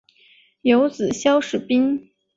[0.61, 2.09] 有子萧士赟。